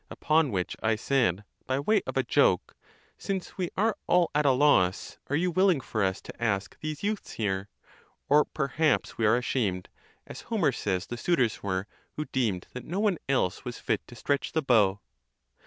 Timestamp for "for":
5.79-6.03